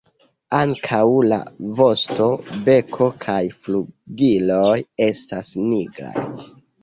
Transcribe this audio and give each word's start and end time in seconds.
Ankaŭ 0.59 1.01
la 1.31 1.37
vosto, 1.81 2.25
beko 2.69 3.09
kaj 3.25 3.37
flugiloj 3.67 4.73
estas 5.11 5.53
nigraj. 5.69 6.27